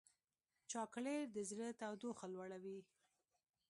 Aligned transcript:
چاکلېټ 0.71 1.25
د 1.35 1.37
زړه 1.49 1.67
تودوخه 1.79 2.25
لوړوي. 2.33 2.79